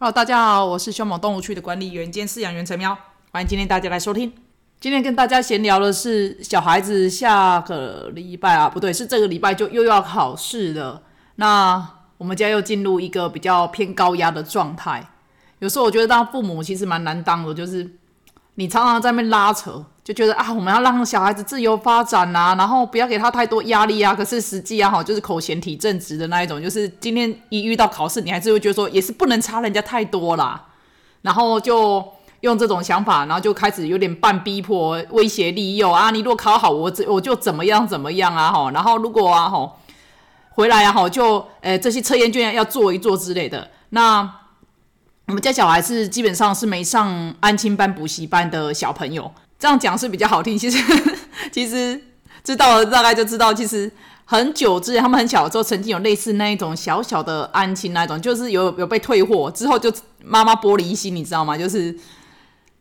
[0.00, 2.96] 好大家好，我是凶猛动物区的管理员兼饲养员陈喵，
[3.32, 4.32] 欢迎今天大家来收听。
[4.78, 11.02] 今天跟大家闲聊的是小孩子下个礼拜啊，不对，是这个礼拜就又要考试了。
[11.34, 11.84] 那
[12.16, 15.04] 我们家又进入一个比较偏高压的状态。
[15.58, 17.96] 有时候我觉得当父母其实蛮难当的，就是
[18.54, 24.14] 你常常在那边拉扯，就觉得啊，我们要让小孩子自由发展啊，然后不要给他太多压力啊。
[24.14, 30.64] 可是实际啊，哈，就是口嫌体正直的那一种，就是今天一遇到考试，你还是会觉得说，也是不能差人家太多啦。
[31.20, 32.02] 然后就
[32.40, 36.10] 用这种想法，然后就开始有点半逼迫、威胁利诱啊。
[36.10, 38.70] 你如果考好，我我就怎么样怎么样啊，哈。
[38.70, 39.70] 然后如果啊，哈，
[40.52, 43.70] 回来啊，哈，就呃这些测验卷要做一做之类的。
[43.90, 44.20] 那
[45.26, 50.56] 我们家小孩是基本上是没上安亲班、补习班的小朋友，这样讲是比较好听。
[50.56, 50.78] 其实，
[51.50, 52.00] 其实
[52.44, 53.90] 知道了大概就知道，其实
[54.24, 59.92] 很久之前他们很小的时候，曾经有类似那一种小小的安亲那一种，就是有有被退货之后，就
[60.24, 61.58] 妈妈玻璃心，你知道吗？
[61.58, 61.92] 就是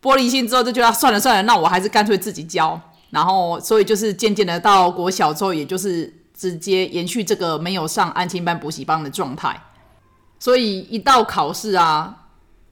[0.02, 2.80] 玻璃心之后就觉得算了算了，那我还是干脆自己教。
[3.10, 9.60] 然后，所以就是渐渐的到国小之后，也就是直接延续这个没有上安亲班、补习班的状态。
[10.40, 12.26] 所以一到考试啊。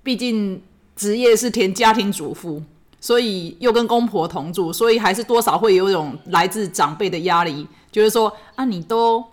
[0.03, 0.61] 毕竟
[0.95, 2.61] 职业是填家庭主妇，
[3.05, 9.23] 所以又跟公婆同住，所以还是多少会有一种来自长辈的压力，就是说啊，你都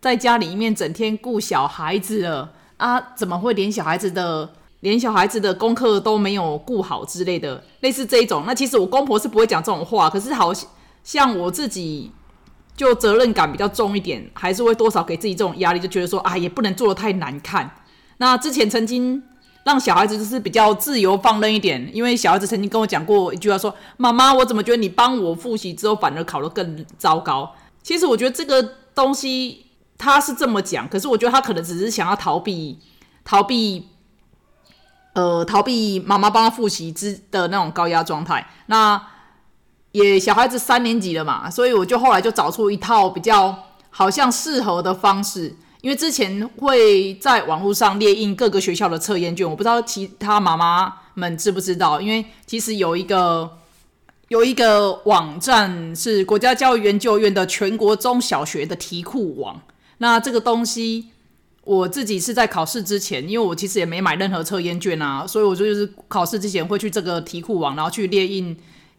[0.00, 8.42] 在家里面整天顾小孩子了啊，怎么会连小孩子的连小孩子的功课都没有顾好之类的，类似这一种。
[8.44, 10.52] 那其实我公婆是不会讲这种话，可是好
[11.04, 12.10] 像我自己
[12.76, 17.76] 就责任感比较重一点，还是会多少给自己这种压力，就觉得说啊，也不能做的太难看。
[18.16, 19.22] 那之前曾经。
[19.64, 28.62] 让小孩子就是比较自由放任一点，因为小孩子曾经跟我讲过一句话，说：“妈妈，我怎么觉得你帮我复习之后，反而考得更糟糕？”其实我觉得这个
[28.94, 29.66] 东西
[29.98, 32.78] 他是这么讲，可是我觉得他可能只是想要逃避、
[33.22, 33.88] 逃避，
[35.12, 38.46] 呃，逃避妈妈帮他复习之的那种高压状态。
[38.66, 39.00] 那
[39.92, 45.56] 也小孩子三年级了嘛，所以我就后来就找出一套比较好像适合的方式。
[45.82, 52.00] 因为之前会在网络上列印各个学校的测验卷，我不知道其他妈妈们知不知道。
[52.00, 53.58] 因为其实有一个
[54.28, 59.58] 有一个网站是国家教育研究院的全国中小学的题库网。
[59.98, 61.06] 那这个东西
[61.64, 68.54] 我自己是在考试之前，因为我其实也没买任何测验卷啊，所以我就是考试之前会去这个题库网，然后去列印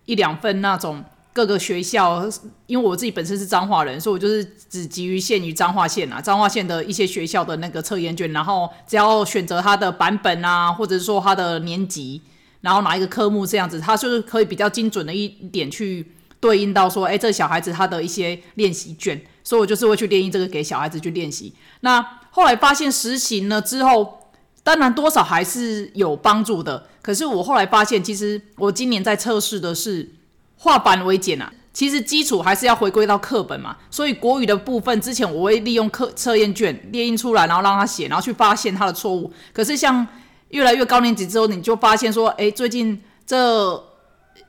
[0.05, 1.03] 一两份那种。
[1.33, 2.29] 各个学校，
[2.67, 12.21] 因为我自己本身是彰化人，所以我就是只急于限于彰化县啊，彰化县的一些学校的那个测验卷，然后只要选择它的版本啊，或者是说它的年级，
[12.59, 21.53] 然后哪一个科目这样子，它就是可以比较精准的一点去对应到说，哎，这小孩子他的一些练习卷，所以我就是会去练印这个给小孩子去练习。
[21.79, 24.19] 那后来发现实行了之后，
[24.63, 30.15] 当然多少还是有帮助的，可是我后来发现，其实我今年在测试的是。
[30.63, 33.75] 化繁为简啊，其实基础还是要回归到课本嘛。
[33.89, 39.33] 所以国语的部分，之前我会利用课测验卷列印出来，然后让他写，然后去发现他的错误。
[39.51, 40.05] 可是像
[40.49, 43.83] 越来越高年级之后，你就发现说，哎，最近这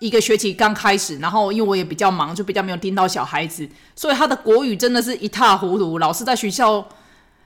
[0.00, 5.98] 一个学期刚开始，然后因为我也比较忙，就比较没有盯到小孩子，所以他的国语真的是一塌糊涂。
[5.98, 6.86] 老师在学校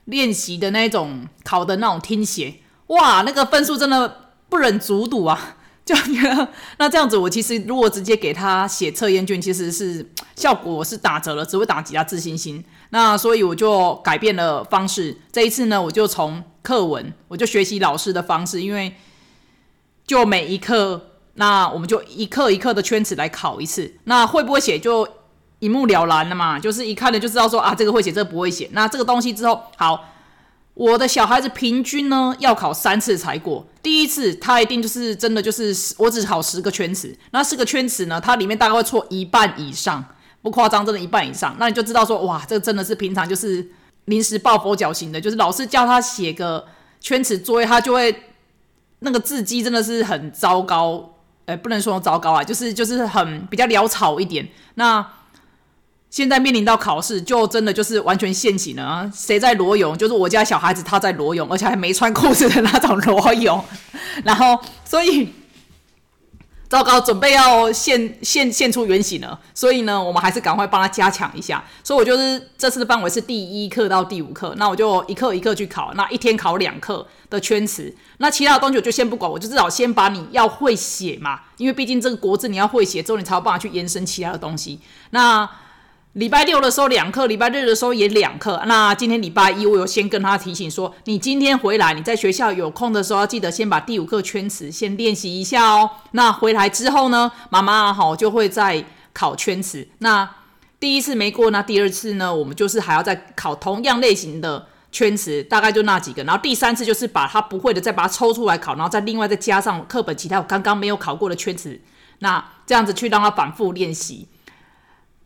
[0.06, 2.52] 练习的那种考的那种听写，
[2.88, 5.58] 哇，那个分数真的不忍卒睹啊。
[5.86, 6.48] 就觉得
[6.78, 10.04] 那这样子，我其实如果直接给他写测验卷，其实是
[10.34, 12.64] 效果是打折了，只会打击他自信心。
[12.90, 15.16] 那所以我就改变了方式。
[15.30, 18.96] 这一次呢，我就从课文，我就学习老师的方式，因为
[20.04, 23.94] 就每一课，那我们就一课一课的圈词来考一次。
[24.04, 25.06] 那会不会写就
[25.60, 26.58] 一目了然了嘛？
[26.58, 28.68] 就是一看了就知道说啊，这个会写，这个不会写。
[28.72, 30.04] 那这个东西之后好。
[30.76, 40.04] 我的小孩子平均呢要考三次才过，第一次他一定就是真的就是我只考十个圈词，那十个圈词呢，它里面大概会错一半以上，
[40.42, 43.66] 不夸张，真的一半以上，那你就知道说哇，这真的是平常就是
[44.04, 46.66] 临时抱佛脚型的，就是老师叫他写个
[47.00, 48.14] 圈词作业，他就会
[48.98, 51.14] 那个字迹真的是很糟糕，
[51.46, 55.06] 哎，不能说糟糕啊，就是就是很比较潦草一点，那。
[56.08, 59.10] 现在面临到考试，就真的就是完全现形了啊。
[59.14, 59.96] 谁在裸泳？
[59.98, 63.62] 就是我家小孩子他在裸泳，而且还没穿裤子的那种裸泳。
[64.24, 65.32] 然后，所以
[66.68, 69.38] 糟糕，准备要现现现出原形了。
[69.54, 71.62] 所以呢，我们还是赶快帮他加强一下。
[71.84, 75.92] 所以我就是这次的范围是第一课到第五课，那我就一课一课去考。
[75.94, 84.80] 那一天考两课的圈词，那其他的东西我就先不管，我就至少先把你要会写嘛，因为毕竟这个国字你要会写之后，你才有办法去延伸其他的东西。
[85.10, 85.48] 那
[86.16, 88.62] 礼拜六的时候两课，礼拜日的时候也两课。
[88.64, 95.90] 那今天礼拜一，我有先跟他提醒说，你今天回来，你在学校有空的时候，要记得先把第五课圈词先练习一下哦。
[96.12, 98.82] 那回来之后呢，妈妈好就会再
[99.12, 99.86] 考圈词。
[99.98, 100.26] 那
[100.80, 106.24] 第一次没过，那第二次呢，我们就是还要再考同样类型的圈词，大概就那几个。
[106.24, 111.78] 然后第三次就是把他不会的再把它抽出来考，然后再另外再加上课本其他我刚刚没有考过的圈词。
[112.20, 114.26] 那这样子去让他反复练习。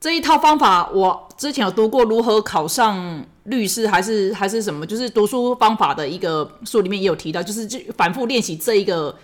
[0.00, 9.14] 这一套方法，我之前有读过如何考上律师，还是还是什么，就是读书方法的一个书里面也有提到，就是就反复练习这一个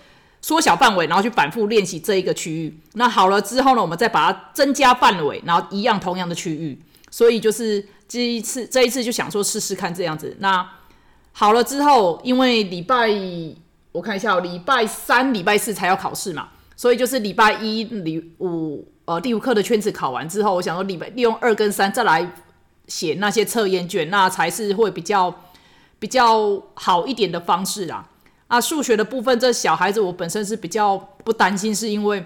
[0.42, 2.78] 缩小范围，然后去反复练习这一个区域。
[2.92, 6.78] 那好了之后呢，我们再把它增加范围，然后一样同样的区域。
[7.10, 10.36] 所以就是这一次这一次就想说试试看这样子。
[10.40, 10.68] 那
[11.32, 13.08] 好了之后，因为礼拜
[13.92, 18.86] 我看一下，礼拜三、礼拜四才要考试嘛，所以就是礼拜一、礼五。
[19.06, 22.28] 呃，第五课的圈子考完之后，我想说，利利用二跟三再来
[22.88, 25.32] 写那些测验卷，那才是会比较
[26.00, 28.04] 比较好一点的方式啦。
[28.48, 32.24] 啊，数学的部分，这小孩子我本身是比较不担心，是因为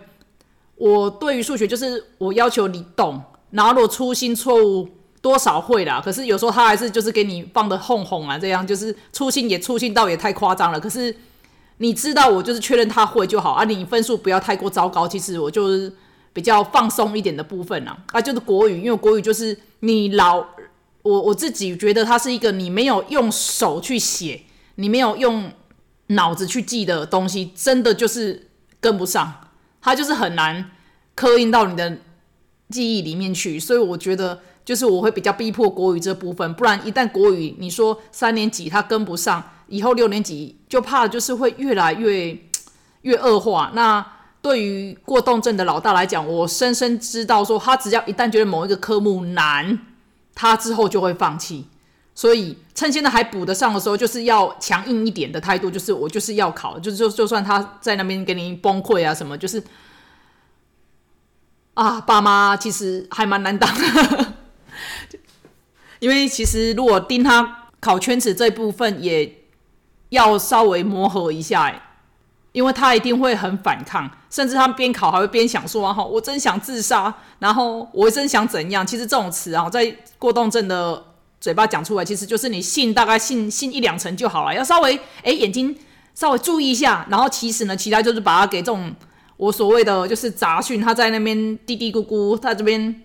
[0.76, 4.88] 我对于数学就是我要求你懂，然后如果粗心错误
[5.20, 10.80] 多少会啦，可是有时候他还是就是给你放的哄哄啊，这样就是粗心也粗心到也太夸张了。
[10.80, 11.14] 可是
[11.76, 15.06] 你知道，我就是确认他会就好啊，你分数不要太过糟糕。
[15.06, 15.92] 其实我就是。
[16.32, 20.38] 比较放松一点的部分呢，啊，就是国语，因为国语就是你老
[21.02, 24.42] 我我自己觉得它是一个你没有用手去写，
[24.76, 25.50] 你没有用
[26.08, 28.48] 脑子去记的东西，真的就是
[28.80, 29.48] 跟不上，
[29.80, 30.70] 它就是很难
[31.14, 31.98] 刻印到你的
[32.68, 33.58] 记忆里面去。
[33.58, 42.38] 所以我觉得就是我会比较逼迫国语这部分，不然一旦国语你说三年级它跟不上，以后六年级就怕就是会越来越
[43.02, 43.72] 越恶化。
[43.74, 44.04] 那
[44.42, 49.78] 对于过动症的老大来讲，我深深知道，说他只要一旦觉得某一个科目难，
[50.34, 51.66] 他之后就会放弃。
[52.14, 59.62] 所以趁现在还补得上的时候，就是要强硬一点的态度，就是我就是要考，就就就算他在那边给你崩溃啊什么，就是
[61.74, 64.34] 啊，爸妈其实还蛮难当的，
[66.00, 69.44] 因为其实如果盯他考圈子这部分，也
[70.10, 71.89] 要稍微磨合一下，
[72.52, 74.10] 因为他一定会很反抗。
[74.30, 81.02] 甚至他边考还会边想说：“哈，我真想自杀，然后我真想怎样？”其实这种词啊，在过动症的
[81.40, 84.94] 嘴巴讲出来，其实就是你信大概信信一两成就好了，要稍微
[85.24, 85.76] 哎眼睛
[86.14, 87.04] 稍微注意一下。
[87.10, 88.94] 然后其实呢，其他就是把它给这种
[89.36, 93.02] 我所谓的就是杂讯，他在那边嘀嘀咕咕，他这边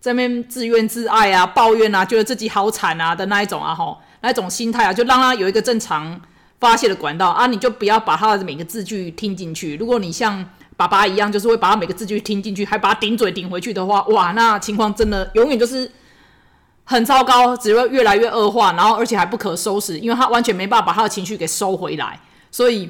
[0.00, 6.20] 这边自怨自艾啊，抱怨啊，觉得自己好惨啊的那一种啊，哈，那一种心态啊，就让他有一个正常
[6.60, 9.76] 发泄的管道啊，你就不要把他的每个字句听进去。
[9.76, 10.44] 如果你像
[10.76, 15.90] 爸爸一样，就是会把他每个字句听进去，还把他顶嘴顶回去的话，哇，那情况真的永远就是
[16.84, 22.20] 很糟糕，只会越来越恶化，然后而且还不可收拾，因为他完全没办法把他的情绪给收回来，
[22.50, 22.88] 所以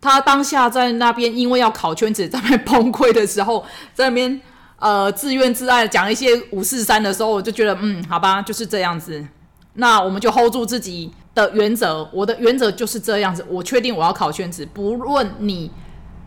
[0.00, 4.40] 他当下在那边，因为要考圈子，在那边崩溃的时候，在那边
[4.78, 9.26] 呃自怨自艾讲一些五四三的时候，我就觉得嗯，好吧，就是这样子，
[9.74, 15.70] 那我们就 hold 住自己的原则，我的原则就是这样子，我确定我要考圈子，不论你。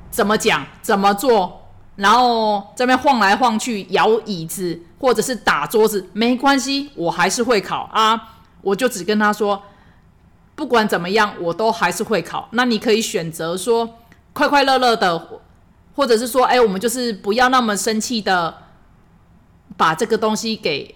[0.09, 0.65] 怎么讲？
[0.81, 1.69] 怎么做？
[1.95, 8.39] 然后这边晃来晃去，摇椅子，或者是打桌子，没关系，我还是会考啊！
[8.61, 9.63] 我就只跟他说，
[10.53, 12.49] 不管怎么样，我都还是会考。
[12.51, 13.87] 那你可以选择说
[14.33, 15.41] 快快乐乐的，
[15.95, 18.53] 或者是说，哎，我们就是不要那么生气的，
[19.77, 20.95] 把这个东西给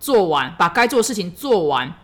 [0.00, 1.94] 做完，把该做的事情做完，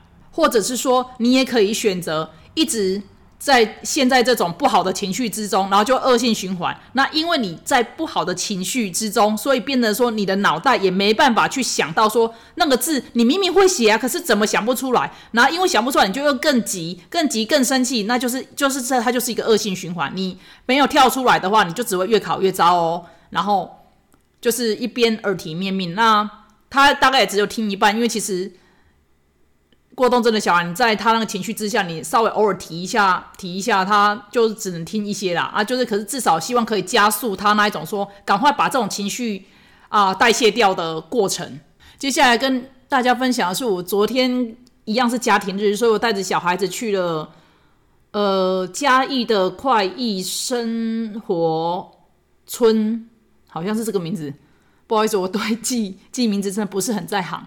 [0.41, 3.03] 或者是说，你也可以选择一直。
[3.41, 6.79] 在现在这种不好的情绪之中，然后就恶性循环。
[6.93, 15.11] 那因为你在不好的情绪之中，所以变得说你的脑袋也没办法去想到说那个字，你明明会写啊，可是怎么想不出来？
[15.33, 20.13] 然后因为想不出来，你就又更急、更急、更生气，那就是就是这它就是一个恶性循环。
[20.15, 23.07] 你没有跳出来的话，你就只会越考越糟哦。
[23.31, 23.87] 然后
[24.39, 26.31] 就是一边耳提面命，那
[26.69, 28.53] 他大概也只有听一半，因为其实。
[30.01, 39.45] 过动症的小孩，你在他那个情绪之下，你稍微偶尔提一下，提一下，他就只能听一些啦啊，就是可是至少希望可以加速他那一种说，赶快把这种情绪
[39.91, 41.61] 啊代谢掉的过程。
[41.99, 47.35] 接下来跟大家分享的是，我昨天一样是家庭日，所以我带着小孩子去了
[48.13, 51.93] 呃嘉义的快意生活
[52.47, 53.07] 村，
[53.51, 54.33] 好像是这个名字，
[54.87, 57.47] 不好意思，我对记记名字真的不是很在行，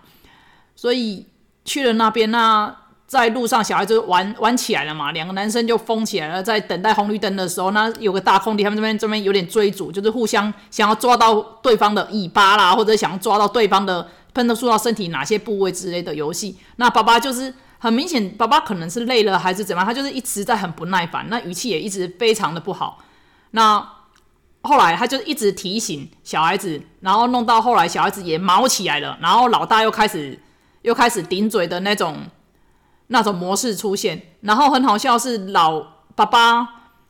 [0.75, 1.25] 所以。
[1.65, 6.41] 去了那边，那在路上小孩子玩玩起来了嘛，两个男生就疯起来了。
[6.41, 16.58] 在等待红绿灯的时候，那有个大空地，他们这边这边有点追逐，就是互相想要抓到对方的尾巴啦，或者想要抓到对方的喷的触到身体哪些部位之类的游戏。
[16.77, 23.00] 那爸爸就是很明显，爸爸可能是累了还是怎么样，他就是一直在很不耐烦，那语气也一直非常的不好。
[23.51, 23.88] 那
[24.63, 30.39] 后来他就一直提醒小孩子，然后弄到后来小孩子也毛起来了，然后老大又开始
[30.83, 32.17] 又开始顶嘴的那种
[33.07, 34.21] 那种模式出现。
[34.41, 35.81] 然后很好笑是老
[36.15, 36.63] 爸爸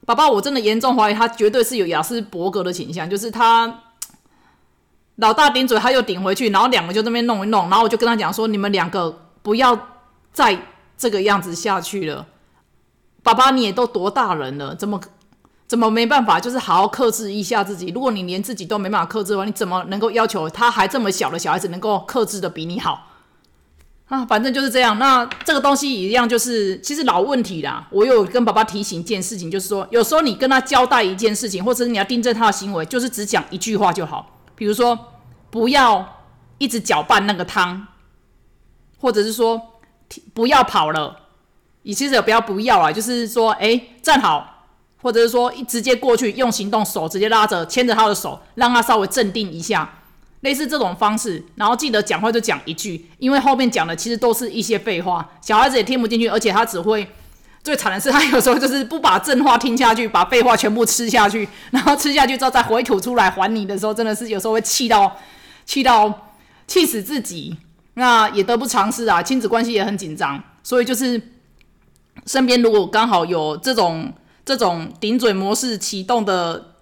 [0.06, 3.82] 爸爸，我真的严重怀疑他绝对是有雅斯伯格的倾向，就是他。
[5.18, 9.89] 老大顶嘴，他又顶回去，然后两个就这边弄一弄，然后我就跟他讲说：“你们两个不要
[10.32, 10.58] 再
[10.98, 12.25] 这个样子下去了。
[13.22, 15.00] 爸爸，你也都多大人了，怎么
[15.68, 17.92] 怎么没办法，就是好好克制一下自己？
[17.94, 23.12] 如果你连自己都没办法克制的话，你怎么能够要求他还这么小的小孩子能够克制的比你好？
[24.13, 25.00] 啊，反正就是这样。
[25.00, 27.88] 那这个东西一样，就是其实老问题啦。
[27.89, 34.98] 我有跟爸爸提醒一件事情，就是说有时候你跟他交代一件事情，或者是你要订正他的行为，就是只讲一句话就好。”比如说，
[35.50, 36.22] 不要
[36.60, 37.88] 一直搅拌那个汤，
[39.00, 39.60] 或者是说
[40.36, 41.15] 不要跑了，
[41.82, 44.67] 你其实也不要不要啊，就是说，哎，站好，
[45.01, 50.03] 或者是说一直接过去用行动手直接拉着牵着他的手，让他稍微镇定一下，
[50.44, 51.44] 类似这种方式。
[51.56, 57.06] 然后记得讲话就讲一句，因为后面讲的其实都是一些废话，小孩子也听不进去，而且他只会。
[57.64, 65.16] 最惨的是，他有时候就是不把正话听下去，把废话全部吃下去，然后吃下去之后再回吐出来还你的时候，真的是有时候会气到
[65.66, 66.28] 气到
[66.68, 67.56] 气死自己。
[67.94, 71.22] 那也得不偿失啊，亲子关系也很紧张，所以就是
[72.26, 74.12] 身边如果刚好有这种
[74.44, 76.73] 这种顶嘴模式启动的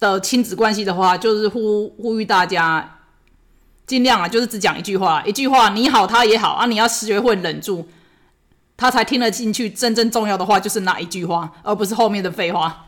[0.00, 2.98] 的亲子关系的话，就是呼呼吁大家
[3.86, 7.86] 尽量啊，就是只讲一句话，一句话你好，他也好啊，你要学会忍住。
[8.76, 12.86] 他才听得进去，真正重要的话就是那一句话，而不是后面的废话。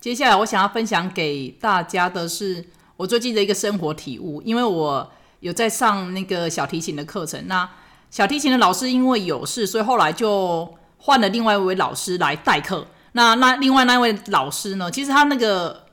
[0.00, 2.64] 接下来我想要分享给大家的是
[2.96, 5.10] 我最近的一个生活体悟，因为我
[5.40, 7.48] 有在上那个小提琴的课程。
[7.48, 7.68] 那
[8.08, 12.86] 小提琴的老师因为有事，所以后来就换了另外一位老师来代课。
[13.12, 14.88] 那那另外那位老师呢？
[14.88, 15.85] 其实他那个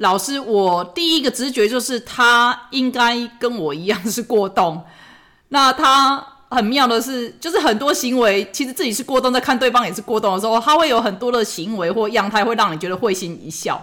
[0.00, 4.84] 老师，我第一个直觉就是他应该跟我一样是过动。
[5.48, 6.26] 那他。
[6.52, 13.80] 很妙的是，就是很多行为其实自己是过动，在看对方也是过动的时候，他会有很多的行为或样态会让你觉得会心一笑。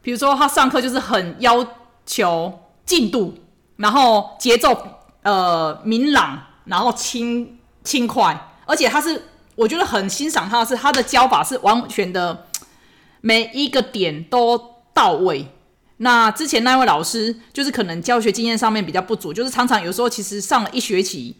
[0.00, 1.66] 比如说，他上课就是很要
[2.06, 2.56] 求
[2.86, 3.34] 进度，
[3.78, 4.80] 然后节奏
[5.22, 9.24] 呃明朗，然后轻轻快，而且他是
[9.56, 12.46] 我觉得很欣赏他的是他的教法是完全的
[13.22, 14.60] 每一个点都
[14.92, 15.46] 到位。
[15.98, 21.36] 那之前那位老师就是可能教学经验上面比较不足，就是常常有时候其实上了一学期，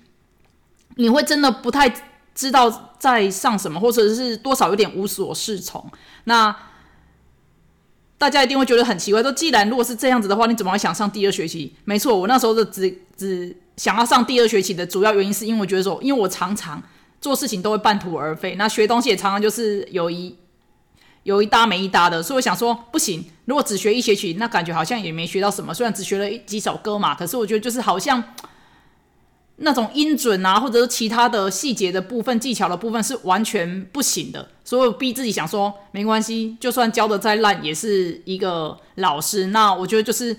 [0.95, 1.93] 你会真的不太
[2.33, 5.85] 知道在上什么，或者是多少有点无所适从。
[6.25, 6.57] 那
[8.17, 11.75] 大家一定会觉得很奇怪，说既然如果是这样子的话，你怎么会想上第二学期？
[11.85, 16.81] 没错，我那时候的只只想要上第二学期的主要原因，是因为我觉得说，因为我常常
[17.21, 20.37] 做事情都会半途而废，那学东西也常常就是有一。
[21.25, 23.25] 有一搭没一搭的，所以我想说不行。
[23.45, 25.73] 如果只学一学期，那感觉好像也没学到什么。
[25.73, 28.23] 虽然只学了几首歌嘛，可是我觉得就是好像
[29.57, 34.49] 那种音准啊，或者是其他的细节的部分、技巧的部分是完全不行的。
[34.65, 39.49] 所以我逼自己想说，没关系，就算教的再烂，也是一个老师。
[39.49, 40.37] 那我觉得就是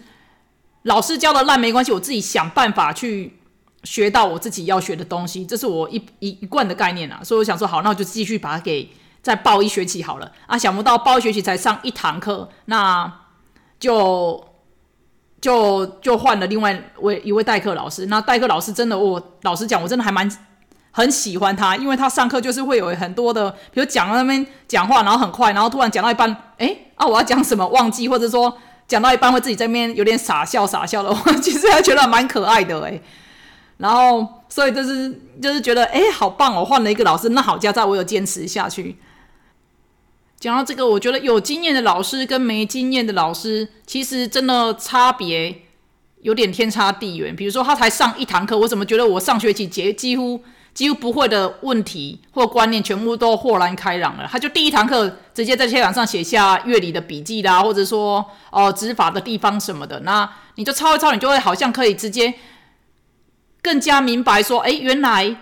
[0.84, 3.38] 老师教的烂没关系，我自己想办法去
[3.84, 7.22] 学到我自己要学的东西，这是我一一一贯的概念啊。
[7.24, 8.90] 所以我想说，好，那我就继续把它给。
[9.24, 10.58] 再报一学期好了啊！
[10.58, 13.12] 想不到报一学期才上一堂课，那
[13.80, 14.46] 就
[15.39, 18.08] 就就换了另外位一位代课老师。
[18.08, 20.30] 那代课老师真的，我老实讲，我真的还蛮
[20.92, 28.58] 很喜欢他，因为他上课就是会有很多的，比如讲那边讲话，然后很快，然后突然讲到一半，哎啊，我要讲什么忘记，或者说
[28.89, 33.01] 讲到一半会自己在那边有点傻笑傻笑的， 我其实还觉得蛮可爱的哎。
[33.77, 35.10] 然后所以就是
[35.42, 38.98] 就是觉得哎，好棒哦，换了一个老师，那好加在我有坚持下去。
[40.44, 45.62] 讲到这个，我觉得有经验的老师跟没经验的老师，其实真的差别
[46.22, 47.34] 有点天差地远。
[47.34, 54.28] 比如说，他才上一堂课，我怎么觉得我上学期结几乎几乎不会的问题或观念，全部都豁然开朗了。
[54.30, 62.34] 他就第一堂课直接在黑板上写下乐理的笔记啦，或者说哦指法的地方什么的，那你就抄一抄，你就会好像可以直接
[63.62, 65.38] 更加明白说，哎，原来。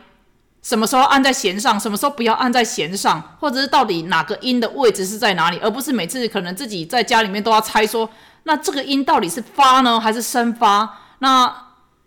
[0.61, 8.07] 什么时候按在弦上，什么时候不要按在弦上，或者是到底哪个音的位置是在哪里，而不是每次可能自己在家里面都要猜说，
[8.43, 10.99] 那这个音到底是发呢还是升发？
[11.19, 11.51] 那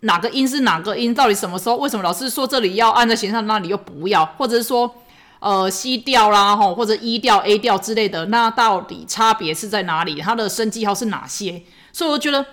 [0.01, 1.13] 哪个音是哪个音？
[1.13, 1.75] 到底什么时候？
[1.75, 4.25] 为什么老师说这里要按在弦上，那里又不要？
[4.37, 4.95] 或者是说，
[5.39, 10.21] 呃，C 调啦，吼，或者 E 调、A 调之类的，那到底差别是在哪里？
[10.21, 11.63] 它的升记号是哪些？
[11.91, 12.45] 所以我觉得。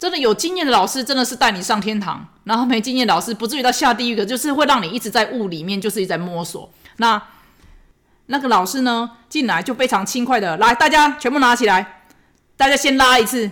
[0.00, 6.68] 真的有经验的老师真的是带你上天堂，然后没经验老师不至于到下地狱的，就是会让你一直在雾里面，就是一直在摸索。
[6.96, 7.22] 那
[8.26, 12.00] 那个老师呢进来就非常轻快的来，大家全部拿起来，
[12.56, 13.50] 大家先拉一次，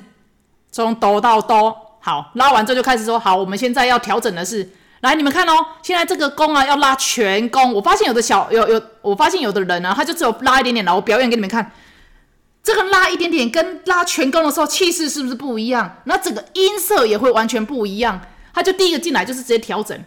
[0.72, 4.68] 从哆到哆，好，拉完之后就开始说，好，我们现在要调整的是。
[5.00, 7.74] 来，你们看哦，现在这个弓啊要拉全弓。
[7.74, 10.92] 我发现有的小有有，我发现有的人呢，他就只有拉一点点来。
[10.92, 11.70] 我表演给你们看，
[12.62, 15.98] 这个拉一点点跟拉全弓的时候气势是不是不一样？
[16.04, 18.18] 那整个音色也会完全不一样。
[18.56, 20.02] 他就第一个进来就是直接调整，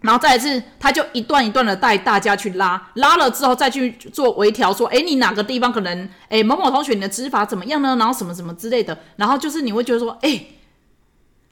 [0.00, 7.96] 然后再一次他就一段一段的带大家去拉，拉了之后再去做微调，说，哎，你哪个地方可能，哎，某某同学你的指法怎么样呢？
[7.98, 10.44] 然后什么什么之类的，然后就是你会觉得说，哎，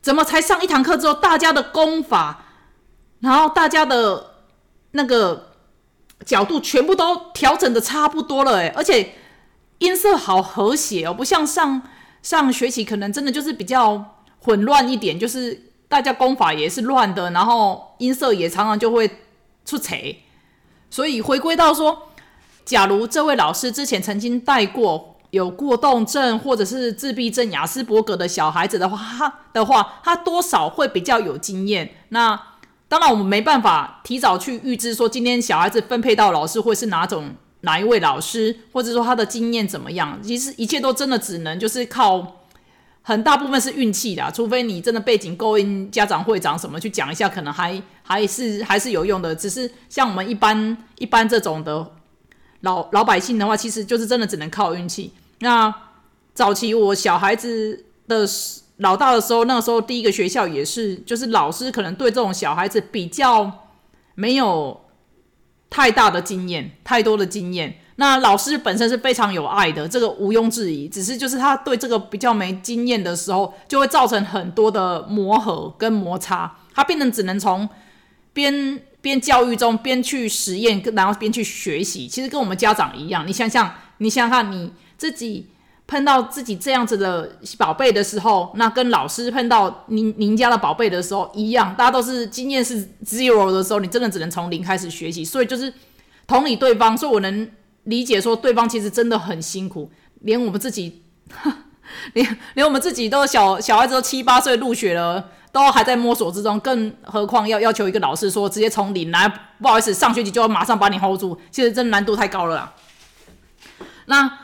[0.00, 2.44] 怎么才上一堂课之后，大家的功法？
[3.18, 4.34] 然后大家的
[4.92, 5.54] 那个
[6.24, 9.14] 角度全部都调整的差不多了，哎，而且
[9.78, 11.82] 音色好和谐哦，不像上
[12.22, 19.06] 上学期可能真的就是比较混乱一点，就是大家功法也是乱的，然后音色也常常就会
[19.66, 19.94] 出错。
[20.88, 22.08] 所以回归到说，
[22.64, 31.90] 假如这位老师之前曾经带过有过动症或者是自闭症、雅斯伯格的小孩子的话，他的话他多少会比较有经验。
[32.08, 32.40] 那
[32.88, 40.18] 当然，我们没办法提早去预知说今天小孩子分配到老师会是哪种哪一位老师，或者说他的经验怎么样。
[40.22, 42.38] 其实一切都真的只能就是靠
[43.02, 49.34] 很大部分是运气的，除非你真的背景够硬家长会长什么去讲一下，可能还还是还是有用的。
[49.34, 51.92] 只是像我们一般一般这种的
[52.60, 55.12] 老老百姓的话，其实就是真的只能靠运气。
[55.40, 55.74] 那
[56.32, 58.26] 早期我小孩子的。
[58.78, 63.68] 老大的时候，那个时候第一个学校也是，就是老师可能对这种小孩子比较
[64.16, 64.80] 没有
[65.70, 67.76] 太大的经验，太多的经验。
[67.96, 70.88] 那老师本身是非常有爱的，这个毋庸置疑。
[70.88, 76.56] 只是就是他对这个比较没经验的时候，就会造成很多的磨合跟摩擦。
[76.74, 77.68] 他变成只能从
[78.32, 82.08] 边边教育中边去实验，然后边去学习。
[82.08, 85.48] 其实跟我们家长一样，你想想，你想想看你自己。
[85.84, 95.22] 碰到自己这样子的宝贝的时候，那跟老师碰到您您家的宝贝的时候一样，大家都是经验是 zero 的时候，你真的只能从零开始学习。
[95.22, 95.70] 所以就是
[96.26, 97.46] 同理对方，所以我能
[97.84, 99.90] 理解说对方其实真的很辛苦，
[100.20, 101.02] 连我们自己，
[102.14, 109.28] 连连我们自己都小小孩子都七八岁入学了，都还在摸索之中，更何况要要求一个老师说直接从零来，
[109.60, 112.74] 不好意思，上学期就要马上把你 hold 住，其实真的难度太高了啦。
[114.06, 114.38] 那。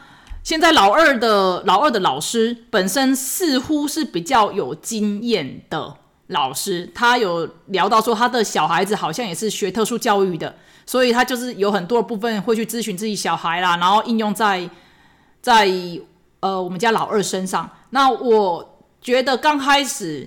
[0.44, 5.94] 现在老二的老二的老师本身似乎是比较有经验的
[6.28, 10.56] 老师，他有聊到说他的小孩子好像也是学特殊教育的，
[10.88, 14.66] 所以他就是有很多部分会去咨询自己小孩啦，然后应用在
[15.42, 15.70] 在
[16.40, 17.68] 呃我们家老二身上。
[17.90, 20.26] 那我觉得刚开始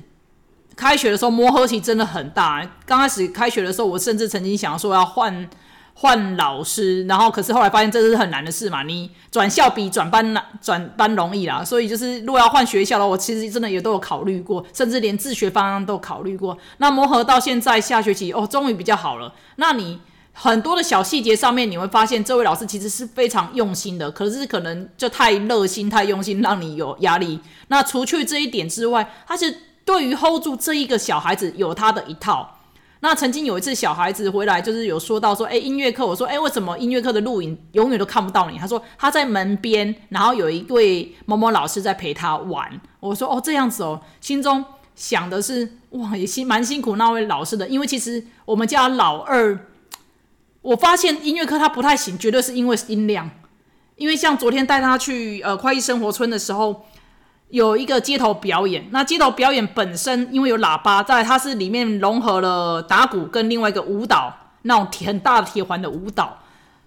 [0.76, 5.50] 开学的时候磨合期真的很大，刚开始开学的时候，我甚至曾经想说要换。
[5.94, 8.82] 换老师，然后可是后来发现这是很难的事嘛。
[8.82, 11.64] 你转校比转班难，转班容易啦。
[11.64, 16.58] 所以就是如果要换学校的话，我其实真的也都有考虑过，甚至连自学方案都考虑过。
[16.78, 19.32] 那磨合到现在下学期哦，终于比较好了。
[19.58, 20.00] 那你
[20.34, 27.40] 很多的小细节上面，你会发现这位老师其实是非常用心的，可是可能就太热心、太用心，让你有压力。
[27.68, 32.58] 那除去这一点之外，他是对于 hold 住这一个小孩子有他的一套。
[33.04, 38.60] 那曾经有一次小孩子回来，就是有说到说，哎，音乐课，我说，哎，为什么音乐课的录影永远都看不到你？
[38.60, 42.80] 他说他在门边，然后有一位某某老师在陪他玩。
[43.00, 44.64] 我说哦，这样子哦，心中
[44.96, 49.68] 想的是哇，也辛蛮辛苦那位老师的，因为其实我们家老二，
[50.62, 53.30] 我发现音乐课他不太行，绝对是因为音量，
[53.96, 56.86] 因为像昨天带他去呃快意生活村的时候。
[57.52, 66.38] 有一个街头表演，那街头表演本身因为有喇叭在，它是里面融合了打鼓跟另外一个舞蹈，那种很大的铁环的舞蹈，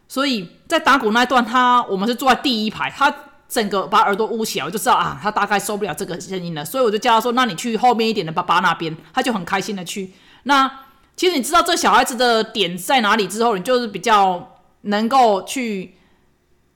[0.08, 3.14] 所以在打鼓那一段，他我们是坐在第一排，他
[3.46, 10.14] 整个把耳朵捂起来，我就知道啊，他大概受不了这个声音了，所以我就叫他说，那你去后面一点的爸爸那边，他就很开心的去。
[10.44, 10.70] 那
[11.16, 15.94] 其实你知道这小孩子的点在哪里之后，你就是比较能够去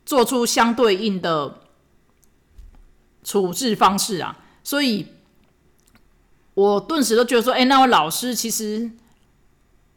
[0.04, 1.60] 做出相对应的。
[3.24, 5.06] 处置方式啊，所以
[6.54, 8.90] 我顿时都觉得说，哎，那位老师其实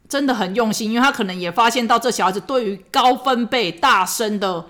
[0.06, 4.66] 真的很用心，因为他可能也发现到这小孩子对于高分贝、大声的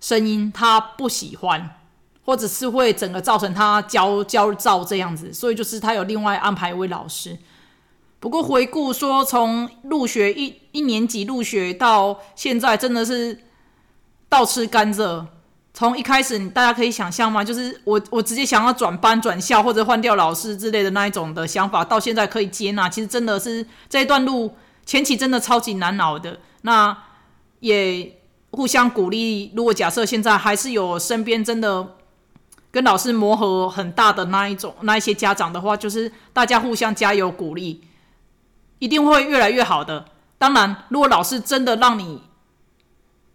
[0.00, 1.80] 声音他不喜欢，
[2.24, 7.36] 或者是会整个造成他焦焦躁这样子，所以就是他有另外安排一位老师。
[8.20, 13.38] 不过回顾说，从入学一一年级入学到现在，真的是
[14.28, 15.24] 倒吃甘蔗。
[15.72, 17.44] 从一开始，大家可以想象吗？
[17.44, 24.52] 就是我我直接想要转班、转校或者换掉老师之类的那一种的想法，到现在可以接纳，其实真的是这一段路
[24.84, 26.40] 前期真的超级难熬的。
[26.62, 26.96] 那
[27.60, 29.52] 也互相鼓励。
[29.54, 31.94] 如果假设现在还是有身边真的
[32.72, 37.80] 跟老师磨合很大的那一种那一些家长的话，就是大家互相加油鼓励，
[38.78, 40.06] 一定会越来越好的。
[40.38, 42.22] 当然，如果老师真的让你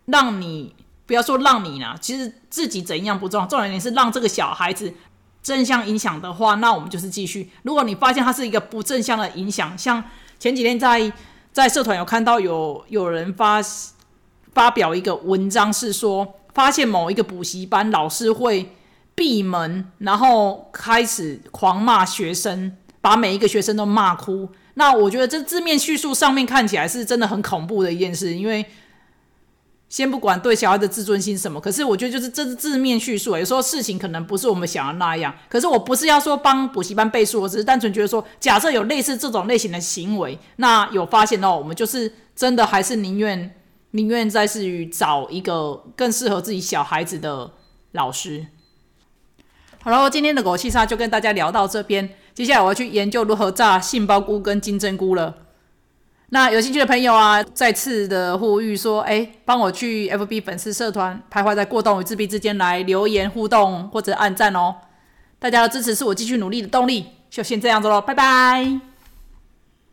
[0.05, 0.75] 让你。
[1.05, 4.91] 不要说让你啦，其实自己怎样不重要，重要点是让这个小孩子
[5.43, 7.51] 正向影响的话，那我们就是继续。
[7.63, 10.01] 如果你发现他是一个不正向的影响，像
[10.39, 11.11] 前几天在
[11.51, 13.61] 在社团有看到有有人发
[14.53, 18.73] 发表一个文章，是说发现某一个补习班老师会
[19.13, 24.49] 闭门，然后开始狂骂学生，把每一个学生都骂哭。
[24.75, 28.65] 那我觉得这字面叙述上面看起来是真的很恐怖的一件事，因为。
[29.89, 35.31] 先不管对小孩的自尊心什么，可是我觉得就是这是字面叙述，有时候事情可能不是我们想的那样。
[35.47, 43.53] 可是我不是要说帮补习班背书，我只是单纯觉得说，假设有类似这种类型的行为，那有发现到我们就是真的还是宁愿
[43.91, 47.51] 宁愿在是于找一个更适合自己小孩子的
[47.91, 48.47] 老师。
[49.83, 55.35] 好了，今天的狗气沙就跟大家聊到这边，接下来我要去研究如何炸杏鲍菇跟金针菇了。
[56.29, 64.75] 那有兴趣的朋友啊，再次的呼吁说，哎，帮我去 FB 粉丝社团徘徊在过动与自闭之间来留言互动或者按赞哦，
[65.37, 68.92] 大家的支持是我继续努力的动力，就先这样子喽，拜拜。